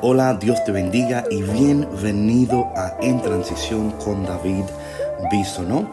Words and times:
Hola, 0.00 0.34
Dios 0.34 0.62
te 0.62 0.70
bendiga 0.70 1.24
y 1.28 1.42
bienvenido 1.42 2.70
a 2.76 2.96
En 3.02 3.20
Transición 3.20 3.90
con 3.90 4.24
David 4.24 4.62
¿no? 5.66 5.90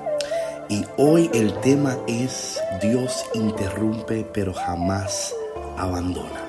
Y 0.69 0.85
hoy 0.97 1.27
el 1.33 1.51
tema 1.61 1.97
es 2.07 2.61
Dios 2.83 3.25
interrumpe 3.33 4.23
pero 4.31 4.53
jamás 4.53 5.33
abandona. 5.75 6.39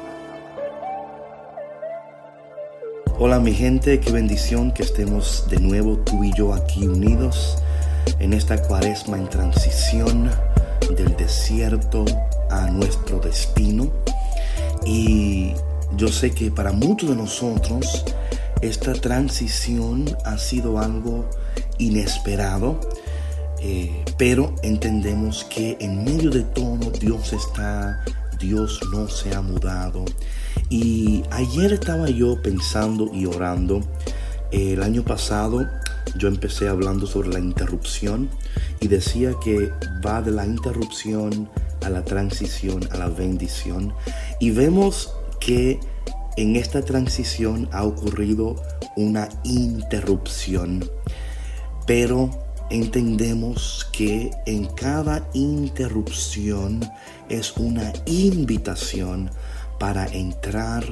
Hola 3.18 3.40
mi 3.40 3.54
gente, 3.54 4.00
qué 4.00 4.12
bendición 4.12 4.70
que 4.70 4.82
estemos 4.82 5.48
de 5.48 5.58
nuevo 5.58 5.96
tú 6.00 6.24
y 6.24 6.34
yo 6.34 6.52
aquí 6.52 6.86
unidos 6.86 7.56
en 8.18 8.34
esta 8.34 8.60
cuaresma 8.60 9.16
en 9.16 9.30
transición 9.30 10.30
del 10.94 11.16
desierto 11.16 12.04
a 12.50 12.66
nuestro 12.66 13.18
destino. 13.18 13.90
Y 14.84 15.54
yo 15.94 16.08
sé 16.08 16.32
que 16.32 16.50
para 16.50 16.72
muchos 16.72 17.10
de 17.10 17.16
nosotros 17.16 18.04
esta 18.62 18.92
transición 18.94 20.04
ha 20.24 20.38
sido 20.38 20.78
algo 20.78 21.28
inesperado, 21.78 22.80
eh, 23.60 24.04
pero 24.18 24.54
entendemos 24.62 25.44
que 25.44 25.76
en 25.80 26.04
medio 26.04 26.30
de 26.30 26.42
todo 26.42 26.90
Dios 26.90 27.32
está, 27.32 28.02
Dios 28.38 28.80
no 28.92 29.08
se 29.08 29.34
ha 29.34 29.40
mudado. 29.40 30.04
Y 30.68 31.22
ayer 31.30 31.72
estaba 31.72 32.08
yo 32.08 32.40
pensando 32.42 33.10
y 33.12 33.26
orando. 33.26 33.80
el 34.52 34.82
año 34.82 35.02
pasado 35.02 35.66
yo 36.16 36.28
empecé 36.28 36.68
hablando 36.68 37.06
sobre 37.06 37.28
la 37.28 37.40
interrupción 37.40 38.30
y 38.80 38.88
decía 38.88 39.32
que 39.42 39.70
va 40.04 40.22
de 40.22 40.30
la 40.30 40.46
interrupción 40.46 41.48
a 41.84 41.90
la 41.90 42.04
transición, 42.04 42.88
a 42.90 42.96
la 42.96 43.08
bendición. 43.08 43.92
Y 44.40 44.50
vemos 44.50 45.12
que 45.40 45.80
en 46.36 46.56
esta 46.56 46.82
transición 46.82 47.68
ha 47.72 47.84
ocurrido 47.84 48.56
una 48.96 49.28
interrupción, 49.44 50.88
pero 51.86 52.30
entendemos 52.70 53.88
que 53.92 54.30
en 54.44 54.66
cada 54.66 55.28
interrupción 55.32 56.80
es 57.28 57.56
una 57.56 57.92
invitación 58.06 59.30
para 59.78 60.06
entrar 60.06 60.84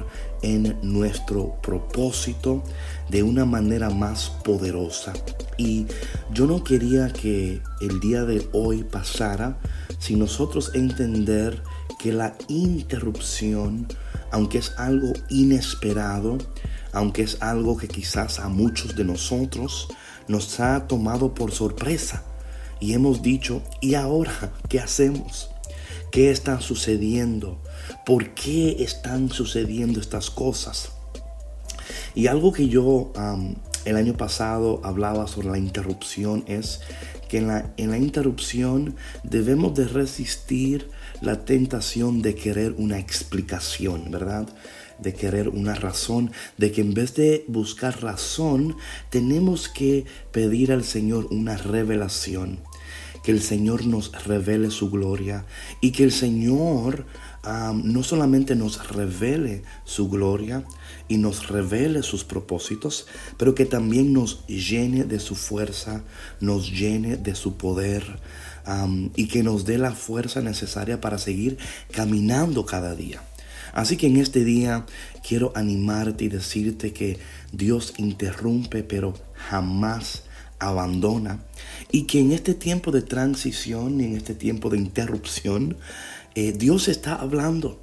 en 0.43 0.79
nuestro 0.83 1.57
propósito 1.63 2.63
de 3.09 3.23
una 3.23 3.45
manera 3.45 3.91
más 3.91 4.31
poderosa. 4.45 5.13
Y 5.57 5.87
yo 6.33 6.47
no 6.47 6.63
quería 6.65 7.13
que 7.13 7.61
el 7.81 8.01
día 8.01 8.25
de 8.25 8.47
hoy 8.53 8.85
pasara 8.85 9.59
sin 9.99 10.19
nosotros 10.19 10.73
entender 10.75 11.63
que 11.99 12.13
la 12.13 12.35
interrupción 12.49 13.89
aunque 14.35 14.59
es 14.59 14.73
algo 14.79 15.13
inesperado, 15.29 16.39
aunque 16.93 17.23
es 17.23 17.41
algo 17.41 17.77
que 17.77 17.87
quizás 17.87 18.41
a 18.41 18.49
muchos 18.49 18.97
de 18.97 19.05
nosotros 19.05 19.87
nos 20.27 20.59
ha 20.59 20.89
tomado 20.89 21.35
por 21.35 21.53
sorpresa 21.53 22.25
y 22.81 22.95
hemos 22.95 23.23
dicho, 23.23 23.63
¿y 23.81 23.95
ahora 23.95 24.53
qué 24.69 24.81
hacemos? 24.81 25.51
¿Qué 26.11 26.33
está 26.33 26.61
sucediendo? 26.61 27.63
¿Por 28.05 28.35
qué 28.35 28.83
están 28.83 29.31
sucediendo 29.31 30.01
estas 30.01 30.31
cosas? 30.31 30.91
Y 32.17 32.27
algo 32.27 32.53
que 32.53 32.67
yo 32.67 33.13
el 33.85 33.97
año 33.97 34.17
pasado 34.17 34.81
hablaba 34.83 35.29
sobre 35.29 35.51
la 35.51 35.59
interrupción 35.59 36.43
es 36.49 36.81
que 37.29 37.39
en 37.39 37.47
la, 37.47 37.73
en 37.77 37.93
la 37.93 37.99
interrupción 37.99 38.97
debemos 39.23 39.77
de 39.77 39.87
resistir 39.87 40.91
la 41.21 41.45
tentación 41.45 42.23
de 42.23 42.35
querer 42.35 42.75
una 42.79 42.99
explicación, 42.99 44.11
¿verdad? 44.11 44.49
De 44.99 45.15
querer 45.15 45.49
una 45.49 45.75
razón, 45.75 46.31
de 46.59 46.73
que 46.73 46.81
en 46.81 46.95
vez 46.95 47.15
de 47.15 47.45
buscar 47.49 48.03
razón, 48.03 48.77
tenemos 49.11 49.69
que 49.69 50.05
pedir 50.33 50.73
al 50.73 50.85
Señor 50.85 51.29
una 51.31 51.57
revelación 51.57 52.61
que 53.25 53.33
el 53.33 53.41
Señor 53.41 53.87
nos 53.87 54.13
revele 54.27 54.71
su 54.71 54.91
gloria 54.91 55.47
y 55.81 55.93
que 55.93 56.05
el 56.05 56.13
Señor 56.13 57.07
no 57.73 58.03
solamente 58.03 58.55
nos 58.55 58.89
revele 58.91 59.63
su 59.85 60.11
gloria 60.11 60.65
y 61.09 61.17
nos 61.17 61.49
revele 61.49 62.03
sus 62.03 62.23
propósitos, 62.23 63.07
pero 63.39 63.55
que 63.55 63.65
también 63.65 64.13
nos 64.13 64.47
llene 64.47 65.05
de 65.05 65.19
su 65.21 65.35
fuerza, 65.35 66.05
nos 66.41 66.71
llene 66.71 67.17
de 67.17 67.35
su 67.35 67.57
poder 67.57 68.21
y 69.15 69.29
que 69.29 69.43
nos 69.43 69.65
dé 69.65 69.79
la 69.79 69.93
fuerza 69.93 70.41
necesaria 70.41 71.01
para 71.01 71.19
seguir 71.19 71.59
caminando 71.91 72.65
cada 72.65 72.95
día. 72.95 73.23
Así 73.73 73.97
que 73.97 74.07
en 74.07 74.17
este 74.19 74.45
día 74.45 74.87
quiero 75.27 75.53
animarte 75.55 76.25
y 76.25 76.29
decirte 76.29 76.93
que 76.93 77.19
Dios 77.53 77.95
interrumpe 77.99 78.85
pero 78.85 79.15
jamás 79.35 80.23
abandona 80.61 81.41
y 81.91 82.05
que 82.05 82.21
en 82.21 82.33
este 82.33 82.55
tiempo 82.55 82.93
de 82.93 83.03
transición, 83.03 84.01
en 84.01 84.17
este 84.17 84.35
tiempo 84.35 84.71
de 84.71 84.79
interrupción, 84.79 85.77
eh, 86.35 86.53
Dios 86.53 86.89
está 86.89 87.15
hablando. 87.15 87.81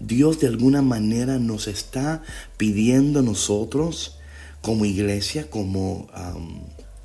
Dios 0.00 0.40
de 0.40 0.46
alguna 0.46 0.82
manera 0.82 1.38
nos 1.38 1.66
está 1.66 2.22
pidiendo 2.56 3.22
nosotros 3.22 4.18
como 4.60 4.84
iglesia, 4.84 5.50
como 5.50 6.08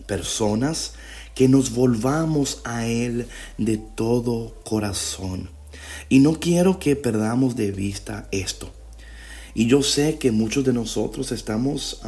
personas, 0.05 0.93
que 1.35 1.47
nos 1.47 1.71
volvamos 1.71 2.61
a 2.63 2.85
Él 2.87 3.27
de 3.57 3.77
todo 3.77 4.55
corazón. 4.63 5.49
Y 6.09 6.19
no 6.19 6.39
quiero 6.39 6.79
que 6.79 6.95
perdamos 6.95 7.55
de 7.55 7.71
vista 7.71 8.27
esto. 8.31 8.71
Y 9.53 9.67
yo 9.67 9.83
sé 9.83 10.17
que 10.17 10.31
muchos 10.31 10.63
de 10.63 10.73
nosotros 10.73 11.31
estamos 11.31 12.01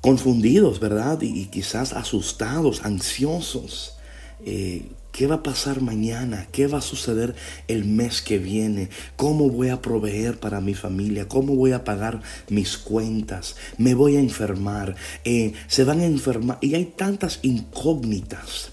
confundidos, 0.00 0.80
¿verdad? 0.80 1.20
Y, 1.22 1.46
quizás 1.46 1.92
asustados, 1.92 2.84
ansiosos. 2.84 3.96
Eh, 4.44 4.90
¿Qué 5.12 5.26
va 5.26 5.36
a 5.36 5.42
pasar 5.42 5.82
mañana? 5.82 6.48
¿Qué 6.52 6.66
va 6.66 6.78
a 6.78 6.82
suceder 6.82 7.34
el 7.68 7.84
mes 7.84 8.22
que 8.22 8.38
viene? 8.38 8.88
¿Cómo 9.16 9.50
voy 9.50 9.68
a 9.68 9.82
proveer 9.82 10.40
para 10.40 10.62
mi 10.62 10.72
familia? 10.72 11.28
¿Cómo 11.28 11.54
voy 11.54 11.72
a 11.72 11.84
pagar 11.84 12.22
mis 12.48 12.78
cuentas? 12.78 13.56
¿Me 13.76 13.92
voy 13.92 14.16
a 14.16 14.20
enfermar? 14.20 14.96
Eh, 15.26 15.52
¿Se 15.66 15.84
van 15.84 16.00
a 16.00 16.06
enfermar? 16.06 16.56
Y 16.62 16.76
hay 16.76 16.86
tantas 16.86 17.40
incógnitas. 17.42 18.70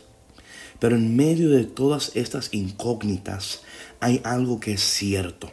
Pero 0.79 0.95
en 0.95 1.13
medio 1.17 1.49
de 1.49 1.65
todas 1.65 2.11
estas 2.15 2.53
incógnitas 2.53 3.63
hay 3.99 4.21
algo 4.23 4.61
que 4.61 4.71
es 4.71 4.81
cierto. 4.81 5.51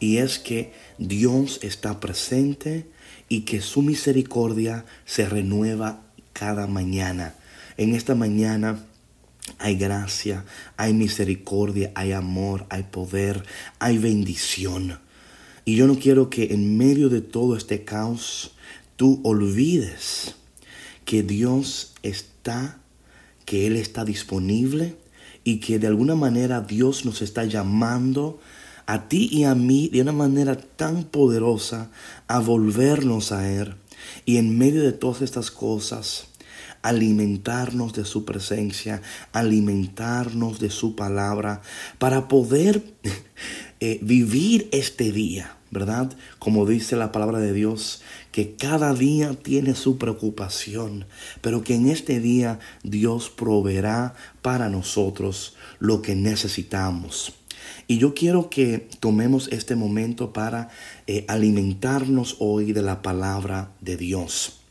Y 0.00 0.16
es 0.16 0.38
que 0.38 0.72
Dios 0.96 1.60
está 1.62 2.00
presente 2.00 2.88
y 3.28 3.42
que 3.42 3.60
su 3.60 3.82
misericordia 3.82 4.86
se 5.04 5.28
renueva 5.28 6.00
cada 6.32 6.66
mañana. 6.66 7.34
En 7.76 7.94
esta 7.94 8.14
mañana 8.14 8.86
hay 9.64 9.76
gracia, 9.76 10.44
hay 10.76 10.92
misericordia, 10.92 11.90
hay 11.94 12.12
amor, 12.12 12.66
hay 12.68 12.82
poder, 12.82 13.46
hay 13.78 13.96
bendición. 13.96 14.98
Y 15.64 15.76
yo 15.76 15.86
no 15.86 15.98
quiero 15.98 16.28
que 16.28 16.52
en 16.52 16.76
medio 16.76 17.08
de 17.08 17.22
todo 17.22 17.56
este 17.56 17.82
caos 17.82 18.50
tú 18.96 19.22
olvides 19.24 20.34
que 21.06 21.22
Dios 21.22 21.94
está, 22.02 22.78
que 23.46 23.66
Él 23.66 23.76
está 23.76 24.04
disponible 24.04 24.96
y 25.44 25.60
que 25.60 25.78
de 25.78 25.86
alguna 25.86 26.14
manera 26.14 26.60
Dios 26.60 27.06
nos 27.06 27.22
está 27.22 27.44
llamando 27.46 28.40
a 28.84 29.08
ti 29.08 29.30
y 29.32 29.44
a 29.44 29.54
mí 29.54 29.88
de 29.88 30.02
una 30.02 30.12
manera 30.12 30.56
tan 30.58 31.04
poderosa 31.04 31.90
a 32.28 32.38
volvernos 32.38 33.32
a 33.32 33.50
Él. 33.50 33.76
Y 34.26 34.36
en 34.36 34.58
medio 34.58 34.82
de 34.82 34.92
todas 34.92 35.22
estas 35.22 35.50
cosas, 35.50 36.26
alimentarnos 36.84 37.94
de 37.94 38.04
su 38.04 38.26
presencia, 38.26 39.00
alimentarnos 39.32 40.60
de 40.60 40.68
su 40.68 40.94
palabra, 40.94 41.62
para 41.98 42.28
poder 42.28 42.84
eh, 43.80 43.98
vivir 44.02 44.68
este 44.70 45.10
día, 45.10 45.56
¿verdad? 45.70 46.14
Como 46.38 46.66
dice 46.66 46.94
la 46.94 47.10
palabra 47.10 47.38
de 47.38 47.54
Dios, 47.54 48.02
que 48.32 48.54
cada 48.54 48.92
día 48.92 49.32
tiene 49.32 49.74
su 49.74 49.96
preocupación, 49.96 51.06
pero 51.40 51.64
que 51.64 51.74
en 51.74 51.88
este 51.88 52.20
día 52.20 52.60
Dios 52.82 53.30
proveerá 53.30 54.14
para 54.42 54.68
nosotros 54.68 55.56
lo 55.78 56.02
que 56.02 56.14
necesitamos. 56.14 57.32
Y 57.86 57.96
yo 57.96 58.12
quiero 58.12 58.50
que 58.50 58.90
tomemos 59.00 59.48
este 59.48 59.74
momento 59.74 60.34
para 60.34 60.68
eh, 61.06 61.24
alimentarnos 61.28 62.36
hoy 62.40 62.74
de 62.74 62.82
la 62.82 63.00
palabra 63.00 63.72
de 63.80 63.96
Dios. 63.96 64.63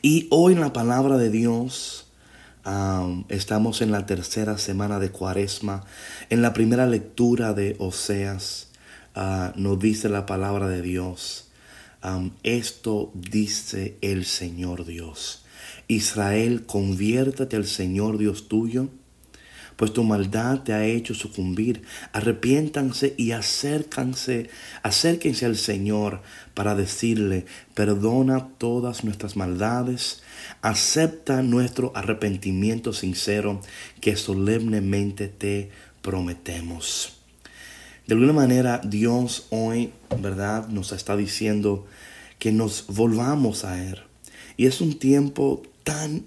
Y 0.00 0.28
hoy 0.30 0.54
en 0.54 0.60
la 0.60 0.72
palabra 0.72 1.18
de 1.18 1.30
Dios 1.30 2.06
estamos 3.28 3.82
en 3.82 3.90
la 3.90 4.06
tercera 4.06 4.56
semana 4.56 4.98
de 4.98 5.10
Cuaresma. 5.10 5.84
En 6.30 6.40
la 6.40 6.52
primera 6.52 6.86
lectura 6.86 7.52
de 7.52 7.76
Oseas 7.78 8.68
ah, 9.14 9.52
nos 9.56 9.78
dice 9.78 10.08
la 10.08 10.24
palabra 10.24 10.68
de 10.68 10.80
Dios. 10.80 11.50
esto 12.42 13.10
dice 13.14 13.98
el 14.00 14.24
Señor 14.24 14.86
Dios. 14.86 15.44
Israel, 15.88 16.64
conviértate 16.64 17.56
al 17.56 17.66
Señor 17.66 18.16
Dios 18.18 18.48
tuyo 18.48 18.88
pues 19.82 19.92
tu 19.92 20.04
maldad 20.04 20.60
te 20.60 20.74
ha 20.74 20.84
hecho 20.86 21.12
sucumbir. 21.12 21.82
Arrepiéntanse 22.12 23.14
y 23.18 23.32
acércanse, 23.32 24.48
acérquense 24.84 25.44
al 25.44 25.56
Señor 25.56 26.22
para 26.54 26.76
decirle, 26.76 27.46
perdona 27.74 28.46
todas 28.58 29.02
nuestras 29.02 29.34
maldades, 29.34 30.22
acepta 30.60 31.42
nuestro 31.42 31.90
arrepentimiento 31.96 32.92
sincero 32.92 33.60
que 34.00 34.14
solemnemente 34.14 35.26
te 35.26 35.72
prometemos. 36.00 37.20
De 38.06 38.14
alguna 38.14 38.34
manera 38.34 38.80
Dios 38.84 39.48
hoy, 39.50 39.92
¿verdad? 40.16 40.68
Nos 40.68 40.92
está 40.92 41.16
diciendo 41.16 41.88
que 42.38 42.52
nos 42.52 42.86
volvamos 42.86 43.64
a 43.64 43.82
Él. 43.82 43.98
Y 44.56 44.66
es 44.66 44.80
un 44.80 44.98
tiempo 44.98 45.62
tan... 45.84 46.24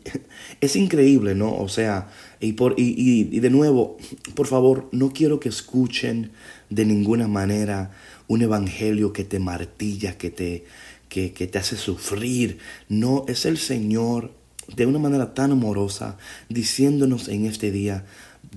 Es 0.61 0.75
increíble, 0.75 1.35
¿no? 1.35 1.55
O 1.55 1.67
sea, 1.69 2.09
y, 2.39 2.53
por, 2.53 2.75
y, 2.77 3.39
de 3.39 3.49
nuevo, 3.49 3.97
por 4.35 4.47
favor, 4.47 4.89
no 4.91 5.11
quiero 5.11 5.39
que 5.39 5.49
escuchen 5.49 6.31
de 6.69 6.85
ninguna 6.85 7.27
manera 7.27 7.91
un 8.27 8.41
evangelio 8.41 9.13
que 9.13 9.23
te 9.23 9.39
martilla, 9.39 10.17
que 10.17 10.29
te, 10.29 10.65
que, 11.09 11.33
que 11.33 11.47
te 11.47 11.57
hace 11.57 11.77
sufrir. 11.77 12.59
No, 12.89 13.25
es 13.27 13.45
el 13.45 13.57
Señor 13.57 14.31
de 14.75 14.85
una 14.85 14.99
manera 14.99 15.33
tan 15.33 15.51
amorosa 15.51 16.17
diciéndonos 16.49 17.27
en 17.27 17.45
este 17.45 17.71
día, 17.71 18.05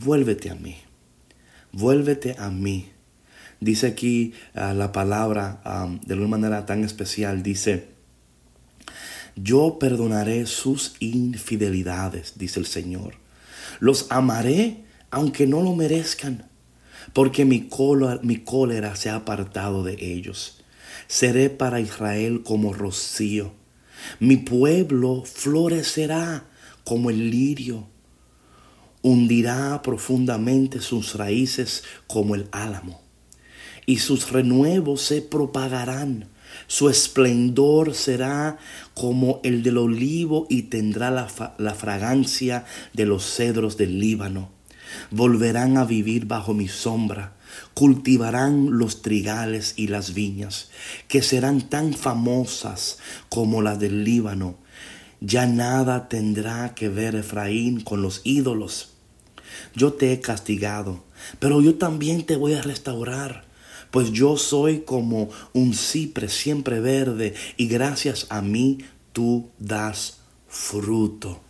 vuélvete 0.04 0.50
a 0.50 0.54
mí, 0.54 0.76
vuélvete 1.72 2.36
a 2.38 2.50
mí. 2.50 2.90
Dice 3.60 3.88
aquí 3.88 4.34
ah, 4.54 4.72
la 4.72 4.92
palabra 4.92 5.60
ah, 5.64 5.88
de 6.06 6.14
una 6.14 6.28
manera 6.28 6.64
tan 6.64 6.84
especial, 6.84 7.42
dice, 7.42 7.88
yo 9.42 9.78
perdonaré 9.78 10.46
sus 10.46 10.94
infidelidades, 11.00 12.34
dice 12.36 12.60
el 12.60 12.66
Señor. 12.66 13.14
Los 13.80 14.06
amaré 14.10 14.84
aunque 15.10 15.46
no 15.46 15.62
lo 15.62 15.74
merezcan, 15.74 16.48
porque 17.12 17.44
mi 17.44 17.68
cólera, 17.68 18.20
mi 18.22 18.38
cólera 18.38 18.96
se 18.96 19.10
ha 19.10 19.16
apartado 19.16 19.82
de 19.82 19.96
ellos. 20.00 20.62
Seré 21.06 21.48
para 21.50 21.80
Israel 21.80 22.42
como 22.44 22.72
rocío. 22.72 23.52
Mi 24.20 24.36
pueblo 24.36 25.24
florecerá 25.24 26.46
como 26.84 27.10
el 27.10 27.30
lirio. 27.30 27.88
Hundirá 29.00 29.80
profundamente 29.82 30.80
sus 30.80 31.14
raíces 31.14 31.84
como 32.06 32.34
el 32.34 32.48
álamo, 32.50 33.00
y 33.86 33.98
sus 33.98 34.30
renuevos 34.30 35.02
se 35.02 35.22
propagarán 35.22 36.28
su 36.66 36.90
esplendor 36.90 37.94
será 37.94 38.58
como 38.94 39.40
el 39.42 39.62
del 39.62 39.78
olivo 39.78 40.46
y 40.50 40.62
tendrá 40.64 41.10
la, 41.10 41.28
la, 41.56 41.74
fragancia 41.74 42.64
de 42.92 43.06
los 43.06 43.24
cedros 43.24 43.76
del 43.76 43.98
Líbano. 43.98 44.50
Volverán 45.10 45.76
a 45.78 45.84
vivir 45.84 46.26
bajo 46.26 46.54
mi 46.54 46.68
sombra, 46.68 47.34
cultivarán 47.74 48.78
los 48.78 49.02
trigales 49.02 49.74
y 49.76 49.88
las 49.88 50.12
viñas, 50.12 50.70
que 51.08 51.22
serán 51.22 51.68
tan 51.68 51.94
famosas 51.94 52.98
como 53.28 53.62
las 53.62 53.78
del 53.78 54.04
Líbano. 54.04 54.56
Ya 55.20 55.46
nada 55.46 56.08
tendrá 56.08 56.74
que 56.74 56.88
ver 56.88 57.16
Efraín 57.16 57.80
con 57.80 58.02
los 58.02 58.20
ídolos. 58.24 58.90
Yo 59.74 59.94
te 59.94 60.12
he 60.12 60.20
castigado, 60.20 61.02
pero 61.38 61.60
yo 61.60 61.76
también 61.76 62.24
te 62.24 62.36
voy 62.36 62.54
a 62.54 62.62
restaurar 62.62 63.47
pues 63.98 64.12
yo 64.12 64.36
soy 64.36 64.82
como 64.82 65.28
un 65.54 65.74
cipre 65.74 66.28
siempre 66.28 66.78
verde 66.78 67.34
y 67.56 67.66
gracias 67.66 68.28
a 68.30 68.40
mí 68.42 68.78
tú 69.12 69.50
das 69.58 70.20
fruto. 70.46 71.40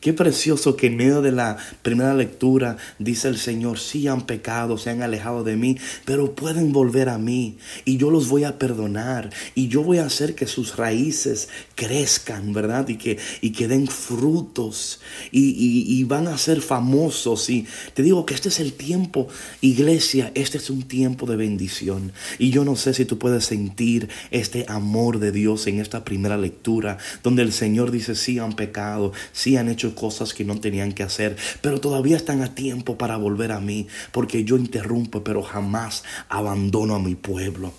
Qué 0.00 0.12
precioso 0.12 0.76
que 0.76 0.88
en 0.88 0.96
medio 0.96 1.22
de 1.22 1.32
la 1.32 1.56
primera 1.82 2.14
lectura 2.14 2.76
dice 2.98 3.28
el 3.28 3.38
Señor, 3.38 3.78
sí 3.78 4.06
han 4.08 4.26
pecado, 4.26 4.78
se 4.78 4.90
han 4.90 5.02
alejado 5.02 5.42
de 5.42 5.56
mí, 5.56 5.78
pero 6.04 6.34
pueden 6.34 6.72
volver 6.72 7.08
a 7.08 7.18
mí 7.18 7.58
y 7.84 7.96
yo 7.96 8.10
los 8.10 8.28
voy 8.28 8.44
a 8.44 8.58
perdonar 8.58 9.30
y 9.54 9.68
yo 9.68 9.82
voy 9.82 9.98
a 9.98 10.06
hacer 10.06 10.34
que 10.34 10.46
sus 10.46 10.76
raíces 10.76 11.48
crezcan, 11.74 12.52
¿verdad? 12.52 12.88
Y 12.88 12.96
que, 12.96 13.18
y 13.40 13.50
que 13.50 13.68
den 13.68 13.88
frutos 13.88 15.00
y, 15.32 16.04
van 16.04 16.28
a 16.28 16.38
ser 16.38 16.60
famosos. 16.60 17.50
Y 17.50 17.66
te 17.94 18.02
digo 18.02 18.26
que 18.26 18.34
este 18.34 18.48
es 18.48 18.60
el 18.60 18.74
tiempo, 18.74 19.28
iglesia, 19.60 20.30
este 20.34 20.58
es 20.58 20.70
un 20.70 20.82
tiempo 20.82 21.26
de 21.26 21.36
bendición. 21.36 22.12
Y 22.38 22.50
yo 22.50 22.64
no 22.64 22.76
sé 22.76 22.94
si 22.94 23.04
tú 23.04 23.18
puedes 23.18 23.44
sentir 23.44 24.08
este 24.30 24.66
amor 24.68 25.18
de 25.18 25.32
Dios 25.32 25.66
en 25.66 25.80
esta 25.80 26.04
primera 26.04 26.36
lectura, 26.36 26.98
donde 27.22 27.42
el 27.42 27.52
Señor 27.52 27.90
dice, 27.90 28.14
sí 28.14 28.38
han 28.38 28.54
pecado, 28.54 29.12
sí 29.32 29.56
han 29.56 29.65
hecho 29.68 29.94
cosas 29.94 30.34
que 30.34 30.44
no 30.44 30.60
tenían 30.60 30.92
que 30.92 31.02
hacer, 31.02 31.36
pero 31.60 31.80
todavía 31.80 32.16
están 32.16 32.42
a 32.42 32.54
tiempo 32.54 32.98
para 32.98 33.16
volver 33.16 33.52
a 33.52 33.60
mí, 33.60 33.86
porque 34.12 34.44
yo 34.44 34.56
interrumpo, 34.56 35.24
pero 35.24 35.42
jamás 35.42 36.04
abandono 36.28 36.94
a 36.94 36.98
mi 36.98 37.14
pueblo. 37.14 37.72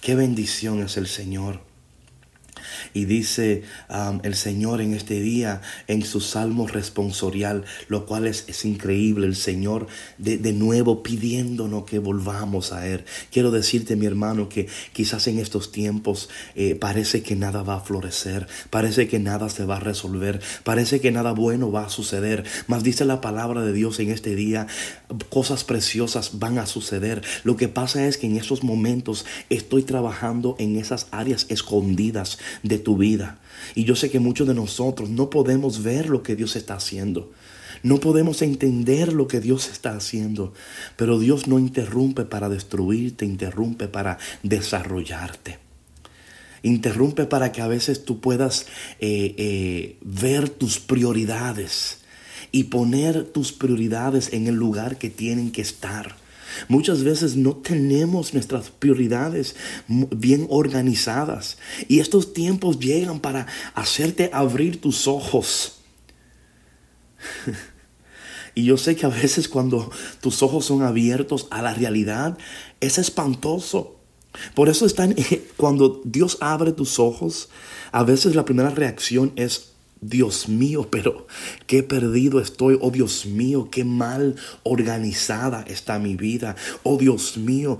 Qué 0.00 0.14
bendición 0.14 0.82
es 0.82 0.96
el 0.96 1.06
Señor. 1.06 1.69
Y 2.94 3.04
dice 3.04 3.62
el 4.22 4.34
Señor 4.34 4.80
en 4.80 4.94
este 4.94 5.20
día 5.20 5.60
en 5.86 6.04
su 6.04 6.20
salmo 6.20 6.66
responsorial, 6.66 7.64
lo 7.88 8.06
cual 8.06 8.26
es, 8.26 8.64
increíble, 8.64 9.26
el 9.26 9.36
Señor 9.36 9.86
de, 10.18 10.38
de, 10.38 10.52
nuevo 10.52 11.02
pidiéndonos 11.02 11.84
que 11.84 11.98
volvamos 11.98 12.72
a 12.72 12.86
Él. 12.86 13.04
Quiero 13.32 13.50
decirte, 13.50 13.96
mi 13.96 14.06
hermano, 14.06 14.48
que 14.48 14.68
quizás 14.92 15.26
en 15.26 15.38
estos 15.38 15.72
tiempos 15.72 16.28
eh, 16.54 16.74
parece 16.74 17.22
que 17.22 17.36
nada 17.36 17.62
va 17.62 17.76
a 17.76 17.80
florecer, 17.80 18.46
parece 18.70 19.08
que 19.08 19.18
nada 19.18 19.48
se 19.48 19.64
va 19.64 19.76
a 19.76 19.80
resolver, 19.80 20.40
parece 20.64 21.00
que 21.00 21.10
nada 21.10 21.32
bueno 21.32 21.70
va 21.72 21.86
a 21.86 21.90
suceder, 21.90 22.44
mas 22.66 22.82
dice 22.82 23.04
la 23.04 23.20
palabra 23.20 23.62
de 23.62 23.72
Dios 23.72 23.98
en 24.00 24.10
este 24.10 24.34
día, 24.34 24.66
cosas 25.28 25.64
preciosas 25.64 26.38
van 26.38 26.58
a 26.58 26.66
suceder. 26.66 27.22
Lo 27.44 27.56
que 27.56 27.68
pasa 27.68 28.06
es 28.06 28.18
que 28.18 28.26
en 28.26 28.36
estos 28.36 28.62
momentos 28.62 29.24
estoy 29.48 29.82
trabajando 29.82 30.56
en 30.58 30.76
esas 30.76 31.08
áreas 31.10 31.46
escondidas 31.48 32.38
de 32.62 32.78
tu 32.78 32.96
vida. 32.96 33.38
Y 33.74 33.84
yo 33.84 33.96
sé 33.96 34.10
que 34.10 34.20
muchos 34.20 34.48
de 34.48 34.54
nosotros 34.54 35.10
no 35.10 35.30
podemos 35.30 35.82
ver 35.82 36.08
lo 36.08 36.22
que 36.22 36.36
Dios 36.36 36.56
está 36.56 36.74
haciendo. 36.74 37.30
No 37.82 37.98
podemos 37.98 38.42
entender 38.42 39.12
lo 39.12 39.26
que 39.26 39.40
Dios 39.40 39.68
está 39.70 39.94
haciendo, 39.96 40.52
pero 40.96 41.18
Dios 41.18 41.46
no 41.46 41.58
interrumpe 41.58 42.24
para 42.24 42.48
destruirte, 42.48 43.24
interrumpe 43.24 43.88
para 43.88 44.18
desarrollarte. 44.42 45.58
Interrumpe 46.62 47.24
para 47.24 47.52
que 47.52 47.62
a 47.62 47.68
veces 47.68 48.04
tú 48.04 48.20
puedas 48.20 48.66
eh, 48.98 49.34
eh, 49.38 49.96
ver 50.02 50.50
tus 50.50 50.78
prioridades 50.78 52.00
y 52.52 52.64
poner 52.64 53.24
tus 53.24 53.52
prioridades 53.52 54.32
en 54.32 54.46
el 54.46 54.56
lugar 54.56 54.98
que 54.98 55.08
tienen 55.08 55.50
que 55.50 55.62
estar. 55.62 56.16
Muchas 56.68 57.02
veces 57.04 57.36
no 57.36 57.56
tenemos 57.56 58.34
nuestras 58.34 58.70
prioridades 58.70 59.56
bien 59.88 60.46
organizadas 60.50 61.58
y 61.88 62.00
estos 62.00 62.32
tiempos 62.32 62.78
llegan 62.78 63.20
para 63.20 63.46
hacerte 63.74 64.30
abrir 64.32 64.80
tus 64.80 65.06
ojos. 65.06 65.80
Y 68.54 68.64
yo 68.64 68.76
sé 68.76 68.96
que 68.96 69.06
a 69.06 69.10
veces 69.10 69.48
cuando 69.48 69.90
tus 70.20 70.42
ojos 70.42 70.64
son 70.64 70.82
abiertos 70.82 71.46
a 71.50 71.62
la 71.62 71.72
realidad, 71.72 72.36
es 72.80 72.98
espantoso. 72.98 73.96
Por 74.54 74.68
eso 74.68 74.86
están, 74.86 75.14
cuando 75.56 76.00
Dios 76.04 76.38
abre 76.40 76.72
tus 76.72 76.98
ojos, 76.98 77.48
a 77.92 78.02
veces 78.02 78.34
la 78.34 78.44
primera 78.44 78.70
reacción 78.70 79.32
es, 79.36 79.72
Dios 80.00 80.48
mío, 80.48 80.88
pero 80.90 81.26
qué 81.66 81.82
perdido 81.82 82.40
estoy. 82.40 82.78
Oh 82.80 82.90
Dios 82.90 83.26
mío, 83.26 83.68
qué 83.70 83.84
mal 83.84 84.36
organizada 84.62 85.62
está 85.68 85.98
mi 85.98 86.16
vida. 86.16 86.56
Oh 86.82 86.96
Dios 86.96 87.36
mío, 87.36 87.78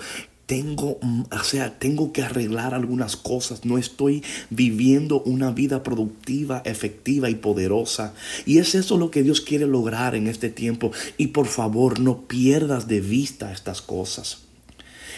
tengo, 0.50 0.98
o 1.30 1.44
sea, 1.44 1.78
tengo 1.78 2.12
que 2.12 2.22
arreglar 2.22 2.74
algunas 2.74 3.16
cosas. 3.16 3.64
No 3.64 3.78
estoy 3.78 4.24
viviendo 4.50 5.22
una 5.22 5.52
vida 5.52 5.84
productiva, 5.84 6.60
efectiva 6.64 7.30
y 7.30 7.36
poderosa. 7.36 8.14
Y 8.46 8.58
es 8.58 8.74
eso 8.74 8.98
lo 8.98 9.12
que 9.12 9.22
Dios 9.22 9.40
quiere 9.40 9.68
lograr 9.68 10.16
en 10.16 10.26
este 10.26 10.50
tiempo. 10.50 10.90
Y 11.16 11.28
por 11.28 11.46
favor, 11.46 12.00
no 12.00 12.22
pierdas 12.22 12.88
de 12.88 13.00
vista 13.00 13.52
estas 13.52 13.80
cosas. 13.80 14.38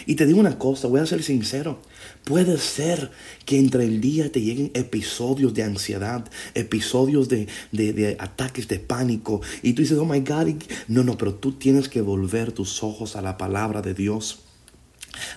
Y 0.05 0.15
te 0.15 0.25
digo 0.25 0.39
una 0.39 0.59
cosa, 0.59 0.87
voy 0.87 0.99
a 1.01 1.05
ser 1.05 1.23
sincero. 1.23 1.79
Puede 2.23 2.57
ser 2.57 3.11
que 3.45 3.59
entre 3.59 3.83
el 3.83 3.99
día 3.99 4.31
te 4.31 4.41
lleguen 4.41 4.71
episodios 4.75 5.53
de 5.53 5.63
ansiedad, 5.63 6.29
episodios 6.53 7.27
de, 7.27 7.47
de, 7.71 8.15
ataques 8.19 8.67
de 8.69 8.79
pánico. 8.79 9.41
Y 9.61 9.73
tú 9.73 9.81
dices, 9.81 9.97
oh 9.97 10.05
my 10.05 10.21
God. 10.21 10.63
No, 10.87 11.03
no, 11.03 11.17
pero 11.17 11.35
tú 11.35 11.53
tienes 11.53 11.89
que 11.89 12.01
volver 12.01 12.51
tus 12.51 12.81
ojos 12.81 13.15
a 13.15 13.21
la 13.21 13.37
palabra 13.37 13.81
de 13.81 13.93
Dios. 13.93 14.39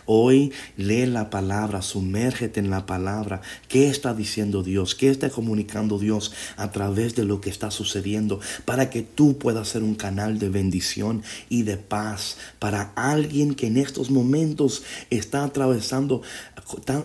Hoy 0.05 0.53
lee 0.77 1.07
la 1.07 1.31
palabra, 1.31 1.83
sumérgete 1.83 2.61
en 2.61 2.71
la 2.71 2.87
palabra. 2.87 3.43
¿Qué 3.69 3.89
está 3.89 4.15
diciendo 4.15 4.63
Dios? 4.63 4.95
¿Qué 4.95 5.11
está 5.11 5.31
comunicando 5.31 5.99
Dios 5.99 6.33
a 6.57 6.71
través 6.71 7.15
de 7.15 7.25
lo 7.25 7.41
que 7.41 7.51
está 7.51 7.71
sucediendo? 7.71 8.41
Para 8.65 8.91
que 8.91 9.03
tú 9.03 9.39
puedas 9.39 9.69
ser 9.69 9.83
un 9.83 9.95
canal 9.95 10.39
de 10.39 10.49
bendición 10.49 11.23
y 11.49 11.63
de 11.63 11.77
paz 11.77 12.37
para 12.59 12.93
alguien 12.95 13.55
que 13.55 13.67
en 13.67 13.77
estos 13.77 14.11
momentos 14.11 14.83
está 15.11 15.45
atravesando 15.45 16.23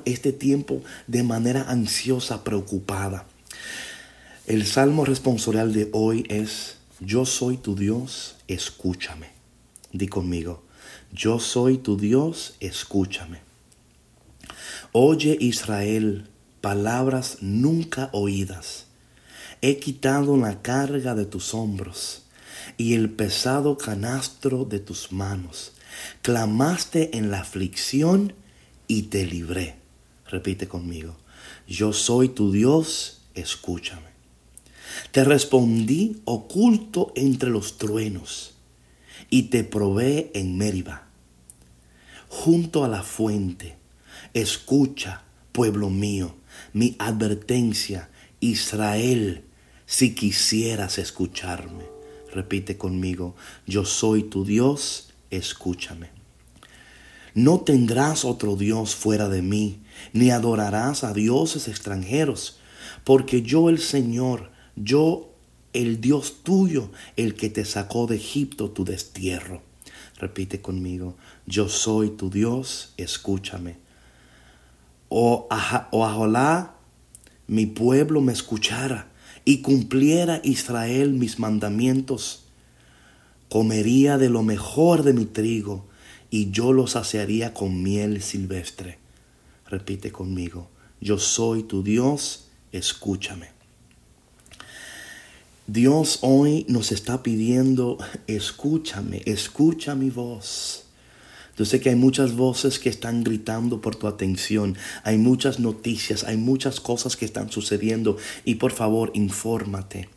este 0.06 0.32
tiempo 0.32 0.82
de 1.08 1.24
manera 1.24 1.64
ansiosa, 1.70 2.44
preocupada. 2.44 3.26
El 4.48 4.66
salmo 4.66 5.06
responsorial 5.06 5.72
de 5.74 5.90
hoy 5.94 6.26
es 6.30 6.78
yo 7.00 7.26
soy 7.26 7.58
tu 7.58 7.76
Dios, 7.76 8.36
escúchame. 8.48 9.28
Di 9.92 10.08
conmigo, 10.08 10.64
yo 11.14 11.40
soy 11.40 11.78
tu 11.78 11.98
Dios, 11.98 12.56
escúchame. 12.60 13.42
Oye 14.94 15.38
Israel, 15.40 16.28
palabras 16.62 17.38
nunca 17.42 18.10
oídas. 18.14 18.88
He 19.62 19.78
quitado 19.78 20.38
la 20.38 20.62
carga 20.62 21.14
de 21.14 21.26
tus 21.26 21.54
hombros 21.54 22.24
y 22.78 22.94
el 22.94 23.10
pesado 23.10 23.78
canastro 23.78 24.66
de 24.66 24.80
tus 24.80 25.12
manos. 25.12 25.74
Clamaste 26.22 27.18
en 27.18 27.30
la 27.30 27.42
aflicción 27.42 28.34
y 28.88 29.04
te 29.04 29.26
libré. 29.26 29.76
Repite 30.28 30.68
conmigo, 30.68 31.18
yo 31.68 31.94
soy 31.94 32.30
tu 32.30 32.52
Dios, 32.52 33.22
escúchame. 33.36 34.12
Te 35.12 35.24
respondí 35.24 36.22
oculto 36.26 37.12
entre 37.16 37.50
los 37.50 37.78
truenos 37.78 38.56
y 39.30 39.44
te 39.44 39.64
probé 39.64 40.32
en 40.34 40.58
Meriba, 40.58 41.08
junto 42.28 42.84
a 42.84 42.88
la 42.88 43.04
fuente. 43.04 43.78
Escucha, 44.34 45.24
pueblo 45.52 45.90
mío, 45.90 46.36
mi 46.74 46.96
advertencia, 47.00 48.10
Israel, 48.40 49.44
si 49.86 50.16
quisieras 50.16 50.98
escucharme. 50.98 51.86
Repite 52.34 52.78
conmigo, 52.78 53.36
yo 53.68 53.84
soy 53.86 54.24
tu 54.24 54.46
Dios, 54.46 55.14
escúchame. 55.30 56.10
No 57.34 57.62
tendrás 57.62 58.26
otro 58.26 58.56
Dios 58.56 58.96
fuera 58.96 59.30
de 59.30 59.42
mí, 59.42 59.82
ni 60.14 60.32
adorarás 60.32 61.04
a 61.04 61.14
dioses 61.14 61.68
extranjeros, 61.68 62.60
porque 63.04 63.42
yo 63.42 63.70
el 63.70 63.80
Señor, 63.80 64.52
yo 64.76 65.31
el 65.74 66.02
Dios 66.02 66.44
tuyo, 66.44 66.92
el 67.16 67.36
que 67.36 67.50
te 67.50 67.66
sacó 67.66 68.08
de 68.08 68.18
Egipto 68.18 68.72
tu 68.72 68.84
destierro. 68.86 69.62
Repite 70.18 70.62
conmigo, 70.62 71.16
yo 71.46 71.70
soy 71.70 72.12
tu 72.12 72.30
Dios, 72.30 72.94
escúchame. 72.98 73.78
O, 75.10 75.48
ojalá 75.92 76.76
mi 77.48 77.66
pueblo 77.66 78.22
me 78.22 78.32
escuchara 78.32 79.12
y 79.44 79.62
cumpliera 79.62 80.40
Israel 80.44 81.14
mis 81.14 81.40
mandamientos, 81.40 82.44
comería 83.50 84.18
de 84.18 84.30
lo 84.30 84.44
mejor 84.44 85.04
de 85.04 85.14
mi 85.14 85.26
trigo 85.26 85.86
y 86.30 86.52
yo 86.52 86.72
lo 86.72 86.88
saciaría 86.88 87.54
con 87.54 87.84
miel 87.84 88.22
silvestre. 88.22 89.00
Repite 89.68 90.12
conmigo, 90.12 90.70
yo 91.02 91.18
soy 91.18 91.64
tu 91.64 91.84
Dios, 91.84 92.48
escúchame. 92.72 93.61
Dios 95.72 96.20
hoy 96.20 96.66
nos 96.68 96.92
está 96.92 97.24
pidiendo, 97.24 97.98
escúchame, 98.28 99.22
escucha 99.26 99.96
mi 99.96 100.10
voz. 100.10 100.84
Yo 101.58 101.64
sé 101.64 101.80
que 101.80 101.88
hay 101.88 101.96
muchas 101.96 102.36
voces 102.36 102.78
que 102.78 102.90
están 102.90 103.24
gritando 103.24 103.80
por 103.80 103.96
tu 103.96 104.08
atención, 104.08 104.76
hay 105.06 105.18
muchas 105.18 105.62
noticias, 105.62 106.26
hay 106.26 106.36
muchas 106.36 106.82
cosas 106.82 107.16
que 107.16 107.24
están 107.24 107.50
sucediendo 107.52 108.18
y 108.44 108.56
por 108.56 108.74
favor 108.74 109.12
infórmate, 109.14 110.10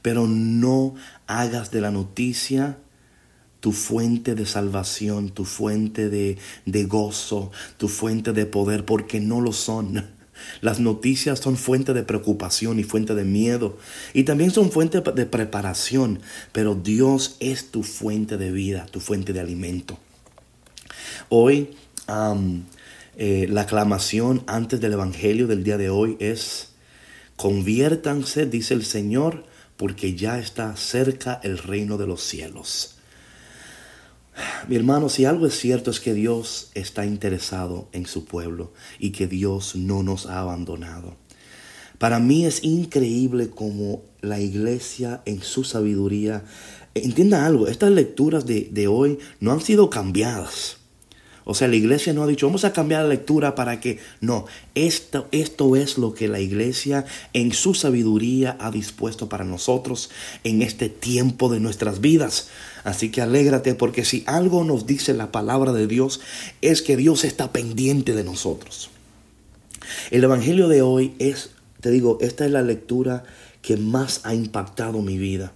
pero 0.00 0.26
no 0.26 0.94
hagas 1.26 1.70
de 1.70 1.82
la 1.82 1.90
noticia 1.90 2.78
tu 3.60 3.72
fuente 3.72 4.34
de 4.34 4.46
salvación, 4.46 5.28
tu 5.28 5.44
fuente 5.44 6.08
de, 6.08 6.38
de 6.64 6.84
gozo, 6.84 7.50
tu 7.76 7.88
fuente 7.88 8.32
de 8.32 8.46
poder, 8.46 8.86
porque 8.86 9.20
no 9.20 9.42
lo 9.42 9.52
son. 9.52 10.21
Las 10.60 10.80
noticias 10.80 11.38
son 11.38 11.56
fuente 11.56 11.92
de 11.92 12.02
preocupación 12.02 12.78
y 12.78 12.84
fuente 12.84 13.14
de 13.14 13.24
miedo. 13.24 13.78
Y 14.14 14.24
también 14.24 14.50
son 14.50 14.70
fuente 14.70 15.00
de 15.00 15.26
preparación. 15.26 16.20
Pero 16.52 16.74
Dios 16.74 17.36
es 17.40 17.70
tu 17.70 17.82
fuente 17.82 18.36
de 18.36 18.50
vida, 18.50 18.86
tu 18.86 19.00
fuente 19.00 19.32
de 19.32 19.40
alimento. 19.40 19.98
Hoy 21.28 21.70
eh, 23.16 23.46
la 23.48 23.62
aclamación 23.62 24.42
antes 24.46 24.80
del 24.80 24.94
Evangelio 24.94 25.46
del 25.46 25.64
día 25.64 25.78
de 25.78 25.90
hoy 25.90 26.16
es, 26.18 26.70
conviértanse, 27.36 28.46
dice 28.46 28.74
el 28.74 28.84
Señor, 28.84 29.44
porque 29.76 30.14
ya 30.14 30.38
está 30.38 30.76
cerca 30.76 31.40
el 31.42 31.58
reino 31.58 31.98
de 31.98 32.06
los 32.06 32.22
cielos. 32.22 32.96
Mi 34.68 34.76
hermano, 34.76 35.08
si 35.08 35.24
algo 35.24 35.46
es 35.46 35.58
cierto 35.58 35.90
es 35.90 36.00
que 36.00 36.14
Dios 36.14 36.70
está 36.74 37.04
interesado 37.04 37.88
en 37.92 38.06
su 38.06 38.24
pueblo 38.24 38.72
y 38.98 39.10
que 39.10 39.26
Dios 39.26 39.76
no 39.76 40.02
nos 40.02 40.26
ha 40.26 40.40
abandonado. 40.40 41.16
Para 41.98 42.18
mí 42.18 42.46
es 42.46 42.64
increíble 42.64 43.50
como 43.50 44.02
la 44.20 44.40
iglesia 44.40 45.22
en 45.24 45.42
su 45.42 45.64
sabiduría, 45.64 46.44
entienda 46.94 47.46
algo, 47.46 47.68
estas 47.68 47.90
lecturas 47.90 48.46
de, 48.46 48.68
de 48.72 48.88
hoy 48.88 49.18
no 49.40 49.52
han 49.52 49.60
sido 49.60 49.90
cambiadas. 49.90 50.78
O 51.44 51.54
sea, 51.54 51.68
la 51.68 51.76
iglesia 51.76 52.12
no 52.12 52.22
ha 52.22 52.26
dicho, 52.26 52.46
vamos 52.46 52.64
a 52.64 52.72
cambiar 52.72 53.02
la 53.02 53.08
lectura 53.08 53.54
para 53.54 53.80
que... 53.80 53.98
No, 54.20 54.46
esto, 54.74 55.28
esto 55.32 55.74
es 55.76 55.98
lo 55.98 56.14
que 56.14 56.28
la 56.28 56.40
iglesia 56.40 57.04
en 57.32 57.52
su 57.52 57.74
sabiduría 57.74 58.56
ha 58.60 58.70
dispuesto 58.70 59.28
para 59.28 59.44
nosotros 59.44 60.10
en 60.44 60.62
este 60.62 60.88
tiempo 60.88 61.48
de 61.48 61.60
nuestras 61.60 62.00
vidas. 62.00 62.48
Así 62.84 63.10
que 63.10 63.22
alégrate 63.22 63.74
porque 63.74 64.04
si 64.04 64.22
algo 64.26 64.64
nos 64.64 64.86
dice 64.86 65.14
la 65.14 65.32
palabra 65.32 65.72
de 65.72 65.86
Dios 65.86 66.20
es 66.60 66.82
que 66.82 66.96
Dios 66.96 67.24
está 67.24 67.52
pendiente 67.52 68.14
de 68.14 68.24
nosotros. 68.24 68.90
El 70.10 70.24
Evangelio 70.24 70.68
de 70.68 70.82
hoy 70.82 71.14
es, 71.18 71.50
te 71.80 71.90
digo, 71.90 72.18
esta 72.20 72.44
es 72.44 72.52
la 72.52 72.62
lectura 72.62 73.24
que 73.62 73.76
más 73.76 74.20
ha 74.24 74.34
impactado 74.34 75.02
mi 75.02 75.18
vida 75.18 75.52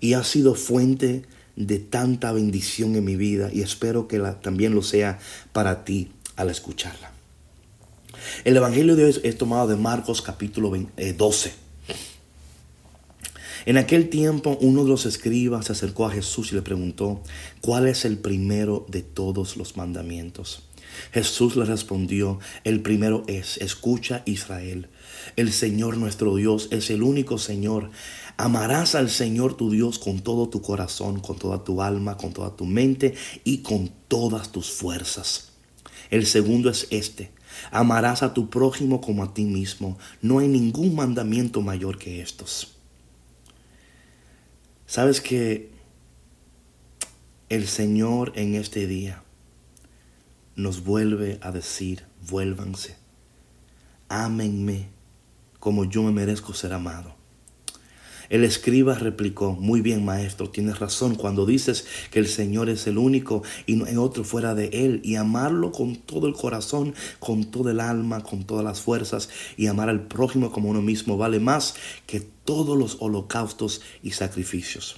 y 0.00 0.14
ha 0.14 0.24
sido 0.24 0.54
fuente 0.54 1.22
de 1.56 1.78
tanta 1.78 2.32
bendición 2.32 2.96
en 2.96 3.04
mi 3.04 3.16
vida 3.16 3.50
y 3.52 3.62
espero 3.62 4.08
que 4.08 4.18
también 4.40 4.74
lo 4.74 4.82
sea 4.82 5.18
para 5.52 5.84
ti 5.84 6.10
al 6.36 6.50
escucharla. 6.50 7.12
El 8.44 8.56
Evangelio 8.56 8.96
de 8.96 9.04
hoy 9.04 9.20
es 9.22 9.38
tomado 9.38 9.68
de 9.68 9.76
Marcos 9.76 10.22
capítulo 10.22 10.70
12. 10.70 11.48
Eh, 11.48 11.52
en 13.64 13.76
aquel 13.76 14.08
tiempo 14.08 14.58
uno 14.60 14.82
de 14.82 14.90
los 14.90 15.06
escribas 15.06 15.66
se 15.66 15.72
acercó 15.72 16.06
a 16.06 16.10
Jesús 16.10 16.52
y 16.52 16.56
le 16.56 16.62
preguntó, 16.62 17.22
¿cuál 17.60 17.86
es 17.86 18.04
el 18.04 18.18
primero 18.18 18.86
de 18.88 19.02
todos 19.02 19.56
los 19.56 19.76
mandamientos? 19.76 20.62
Jesús 21.12 21.56
le 21.56 21.64
respondió, 21.64 22.38
el 22.64 22.82
primero 22.82 23.24
es, 23.26 23.56
escucha 23.58 24.22
Israel, 24.26 24.88
el 25.36 25.52
Señor 25.52 25.96
nuestro 25.96 26.36
Dios 26.36 26.68
es 26.70 26.90
el 26.90 27.02
único 27.02 27.38
Señor. 27.38 27.90
Amarás 28.36 28.94
al 28.94 29.10
Señor 29.10 29.56
tu 29.56 29.70
Dios 29.70 29.98
con 29.98 30.20
todo 30.20 30.48
tu 30.48 30.62
corazón, 30.62 31.20
con 31.20 31.38
toda 31.38 31.64
tu 31.64 31.82
alma, 31.82 32.16
con 32.16 32.32
toda 32.32 32.56
tu 32.56 32.64
mente 32.64 33.14
y 33.44 33.58
con 33.58 33.90
todas 34.08 34.52
tus 34.52 34.70
fuerzas. 34.70 35.52
El 36.10 36.26
segundo 36.26 36.70
es 36.70 36.86
este. 36.90 37.32
Amarás 37.70 38.22
a 38.22 38.34
tu 38.34 38.50
prójimo 38.50 39.00
como 39.00 39.24
a 39.24 39.34
ti 39.34 39.44
mismo. 39.44 39.98
No 40.20 40.38
hay 40.38 40.48
ningún 40.48 40.94
mandamiento 40.94 41.60
mayor 41.60 41.98
que 41.98 42.20
estos. 42.20 42.76
Sabes 44.86 45.20
que 45.20 45.70
el 47.48 47.66
Señor 47.66 48.32
en 48.34 48.54
este 48.54 48.86
día 48.86 49.22
nos 50.54 50.84
vuelve 50.84 51.38
a 51.40 51.50
decir, 51.50 52.04
vuélvanse, 52.28 52.96
ámenme 54.08 54.91
como 55.62 55.84
yo 55.84 56.02
me 56.02 56.10
merezco 56.10 56.54
ser 56.54 56.72
amado. 56.72 57.14
El 58.30 58.42
escriba 58.42 58.96
replicó, 58.96 59.52
muy 59.52 59.80
bien 59.80 60.04
maestro, 60.04 60.50
tienes 60.50 60.80
razón 60.80 61.14
cuando 61.14 61.46
dices 61.46 61.86
que 62.10 62.18
el 62.18 62.26
Señor 62.26 62.68
es 62.68 62.88
el 62.88 62.98
único 62.98 63.44
y 63.64 63.76
no 63.76 63.84
hay 63.84 63.96
otro 63.96 64.24
fuera 64.24 64.56
de 64.56 64.70
Él 64.72 65.00
y 65.04 65.14
amarlo 65.14 65.70
con 65.70 65.94
todo 65.94 66.26
el 66.26 66.34
corazón, 66.34 66.94
con 67.20 67.44
todo 67.44 67.70
el 67.70 67.78
alma, 67.78 68.24
con 68.24 68.42
todas 68.42 68.64
las 68.64 68.80
fuerzas 68.80 69.30
y 69.56 69.68
amar 69.68 69.88
al 69.88 70.08
prójimo 70.08 70.50
como 70.50 70.68
uno 70.68 70.82
mismo 70.82 71.16
vale 71.16 71.38
más 71.38 71.76
que 72.08 72.18
todos 72.18 72.76
los 72.76 72.96
holocaustos 72.98 73.82
y 74.02 74.10
sacrificios. 74.10 74.96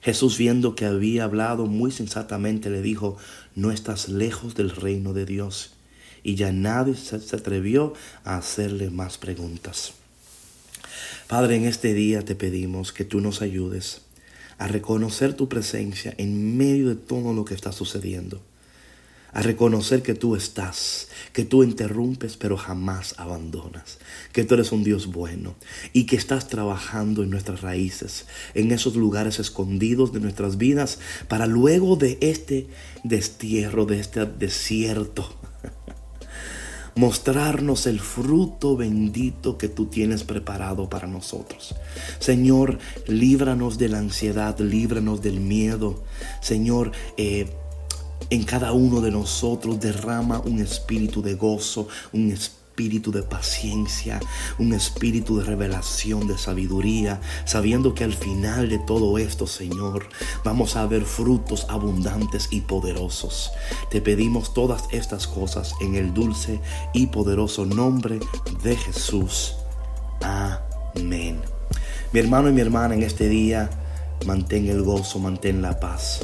Jesús 0.00 0.38
viendo 0.38 0.76
que 0.76 0.84
había 0.84 1.24
hablado 1.24 1.66
muy 1.66 1.90
sensatamente 1.90 2.70
le 2.70 2.82
dijo, 2.82 3.16
no 3.56 3.72
estás 3.72 4.08
lejos 4.08 4.54
del 4.54 4.70
reino 4.70 5.12
de 5.12 5.26
Dios. 5.26 5.74
Y 6.22 6.36
ya 6.36 6.52
nadie 6.52 6.94
se 6.94 7.16
atrevió 7.16 7.94
a 8.24 8.36
hacerle 8.36 8.90
más 8.90 9.18
preguntas. 9.18 9.94
Padre, 11.26 11.56
en 11.56 11.64
este 11.64 11.94
día 11.94 12.24
te 12.24 12.34
pedimos 12.34 12.92
que 12.92 13.04
tú 13.04 13.20
nos 13.20 13.42
ayudes 13.42 14.02
a 14.58 14.68
reconocer 14.68 15.34
tu 15.34 15.48
presencia 15.48 16.14
en 16.18 16.56
medio 16.56 16.88
de 16.88 16.94
todo 16.94 17.32
lo 17.32 17.44
que 17.44 17.54
está 17.54 17.72
sucediendo. 17.72 18.40
A 19.32 19.40
reconocer 19.40 20.02
que 20.02 20.12
tú 20.12 20.36
estás, 20.36 21.08
que 21.32 21.46
tú 21.46 21.64
interrumpes 21.64 22.36
pero 22.36 22.58
jamás 22.58 23.14
abandonas, 23.16 23.98
que 24.32 24.44
tú 24.44 24.54
eres 24.54 24.72
un 24.72 24.84
Dios 24.84 25.06
bueno 25.06 25.54
y 25.94 26.04
que 26.04 26.16
estás 26.16 26.48
trabajando 26.48 27.22
en 27.22 27.30
nuestras 27.30 27.62
raíces, 27.62 28.26
en 28.52 28.70
esos 28.70 28.94
lugares 28.94 29.38
escondidos 29.38 30.12
de 30.12 30.20
nuestras 30.20 30.58
vidas, 30.58 30.98
para 31.28 31.46
luego 31.46 31.96
de 31.96 32.18
este 32.20 32.66
destierro, 33.04 33.86
de 33.86 34.00
este 34.00 34.26
desierto, 34.26 35.34
mostrarnos 36.94 37.86
el 37.86 38.00
fruto 38.00 38.76
bendito 38.76 39.58
que 39.58 39.68
tú 39.68 39.86
tienes 39.86 40.24
preparado 40.24 40.88
para 40.88 41.06
nosotros. 41.06 41.74
Señor, 42.18 42.78
líbranos 43.06 43.78
de 43.78 43.88
la 43.88 43.98
ansiedad, 43.98 44.58
líbranos 44.58 45.22
del 45.22 45.40
miedo. 45.40 46.02
Señor, 46.40 46.92
eh, 47.16 47.50
en 48.30 48.44
cada 48.44 48.72
uno 48.72 49.00
de 49.00 49.10
nosotros 49.10 49.80
derrama 49.80 50.40
un 50.40 50.60
espíritu 50.60 51.22
de 51.22 51.34
gozo, 51.34 51.88
un 52.12 52.30
espíritu 52.30 52.61
espíritu 52.82 53.12
de 53.12 53.22
paciencia, 53.22 54.18
un 54.58 54.72
espíritu 54.72 55.38
de 55.38 55.44
revelación, 55.44 56.26
de 56.26 56.36
sabiduría, 56.36 57.20
sabiendo 57.44 57.94
que 57.94 58.02
al 58.02 58.12
final 58.12 58.68
de 58.68 58.80
todo 58.80 59.18
esto, 59.18 59.46
Señor, 59.46 60.08
vamos 60.42 60.74
a 60.74 60.84
ver 60.86 61.04
frutos 61.04 61.64
abundantes 61.68 62.48
y 62.50 62.62
poderosos. 62.62 63.52
Te 63.88 64.00
pedimos 64.00 64.52
todas 64.52 64.82
estas 64.90 65.28
cosas 65.28 65.74
en 65.80 65.94
el 65.94 66.12
dulce 66.12 66.60
y 66.92 67.06
poderoso 67.06 67.66
nombre 67.66 68.18
de 68.64 68.76
Jesús. 68.76 69.54
Amén. 70.20 71.40
Mi 72.12 72.18
hermano 72.18 72.48
y 72.48 72.52
mi 72.52 72.62
hermana 72.62 72.94
en 72.94 73.04
este 73.04 73.28
día, 73.28 73.70
mantén 74.26 74.66
el 74.66 74.82
gozo, 74.82 75.20
mantén 75.20 75.62
la 75.62 75.78
paz 75.78 76.22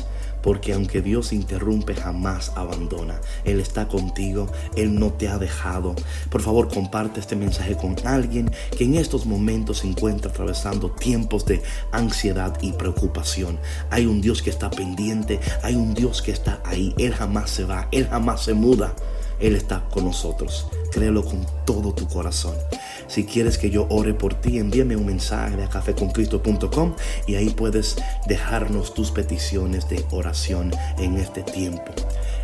porque 0.49 0.73
aunque 0.73 1.03
Dios 1.03 1.35
interrumpe, 1.35 1.95
jamás 1.95 2.53
abandona. 2.57 3.21
Él 3.45 3.61
está 3.61 3.87
contigo, 3.87 4.51
Él 4.77 4.99
no 4.99 5.13
te 5.13 5.29
ha 5.29 5.37
dejado. 5.37 5.95
Por 6.31 6.41
favor, 6.41 6.73
comparte 6.73 7.21
este 7.21 7.37
mensaje 7.37 7.77
con 7.77 7.95
alguien 8.07 8.51
que 8.75 8.85
en 8.85 8.95
estos 8.95 9.27
momentos 9.27 9.81
se 9.81 9.89
encuentra 9.89 10.31
atravesando 10.31 10.91
tiempos 10.91 11.45
de 11.45 11.61
ansiedad 11.93 12.57
y 12.63 12.73
preocupación. 12.73 13.59
Hay 13.91 14.07
un 14.07 14.23
Dios 14.23 14.41
que 14.41 14.49
está 14.49 14.71
pendiente, 14.71 15.39
hay 15.63 15.75
un 15.75 15.93
Dios 15.93 16.23
que 16.23 16.31
está 16.31 16.63
ahí. 16.65 16.95
Él 16.97 17.15
jamás 17.15 17.51
se 17.51 17.65
va, 17.65 17.87
Él 17.93 18.09
jamás 18.09 18.45
se 18.45 18.55
muda. 18.55 18.95
Él 19.41 19.55
está 19.55 19.85
con 19.91 20.05
nosotros. 20.05 20.67
Créelo 20.91 21.25
con 21.25 21.47
todo 21.65 21.93
tu 21.93 22.09
corazón. 22.09 22.55
Si 23.07 23.25
quieres 23.25 23.57
que 23.59 23.71
yo 23.71 23.87
ore 23.89 24.15
por 24.15 24.35
ti, 24.35 24.59
envíame 24.59 24.97
un 24.97 25.07
mensaje 25.07 25.63
a 25.63 25.69
cafeconcristo.com 25.69 26.95
y 27.27 27.37
ahí 27.37 27.51
puedes 27.51 27.97
dejarnos 28.27 28.95
tus 28.95 29.11
peticiones 29.11 29.89
de 29.89 30.05
oración 30.11 30.71
en 30.99 31.17
este 31.17 31.43
tiempo. 31.43 31.93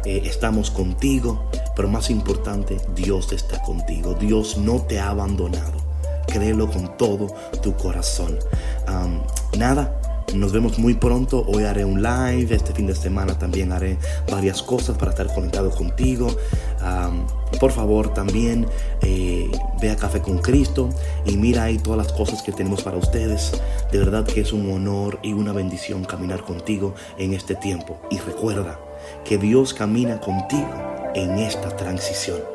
Eh, 0.05 0.23
estamos 0.25 0.71
contigo, 0.71 1.51
pero 1.77 1.89
más 1.89 2.11
importante, 2.11 2.79
Dios 2.95 3.33
está 3.33 3.63
contigo. 3.63 4.15
Dios 4.15 4.57
no 4.57 4.83
te 4.83 5.01
ha 5.01 5.11
abandonado. 5.11 5.85
Créelo 6.27 6.71
con 6.71 6.97
todo 6.97 7.35
tu 7.63 7.75
corazón. 7.77 8.39
nada, 9.57 10.01
nos 10.33 10.53
vemos 10.53 10.79
muy 10.79 10.95
pronto. 10.95 11.45
Hoy 11.47 11.65
haré 11.65 11.85
un 11.85 12.03
live. 12.03 12.55
Este 12.55 12.73
fin 12.73 12.87
de 12.87 12.95
semana 12.95 13.39
también 13.39 13.73
haré 13.73 13.99
varias 14.31 14.63
cosas 14.63 14.97
para 14.97 15.11
estar 15.11 15.33
conectado 15.33 15.71
contigo. 15.71 16.29
por 17.61 17.73
favor, 17.73 18.13
también 18.13 18.67
eh, 19.03 19.51
ve 19.81 19.91
a 19.91 19.97
Café 19.97 20.21
con 20.21 20.39
Cristo 20.39 20.91
y 21.25 21.37
mira 21.37 21.65
ahí 21.65 21.79
todas 21.79 21.99
las 21.99 22.13
cosas 22.13 22.43
que 22.43 22.53
tenemos 22.53 22.83
para 22.83 22.97
ustedes. 22.97 23.53
De 23.93 23.99
verdad 23.99 24.25
que 24.25 24.41
es 24.41 24.53
un 24.53 24.71
honor 24.71 25.19
y 25.23 25.33
una 25.33 25.53
bendición 25.53 26.05
caminar 26.05 26.43
contigo 26.43 26.95
en 27.19 27.33
este 27.35 27.55
tiempo. 27.55 28.01
Y 28.11 28.19
recuerda 28.19 28.79
que 29.25 29.39
Dios 29.39 29.75
camina 29.75 30.21
contigo 30.21 30.69
en 31.15 31.39
esta 31.39 31.77
transición. 31.77 32.54